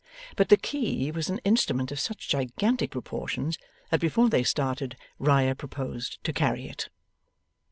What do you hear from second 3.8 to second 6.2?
that before they started Riah proposed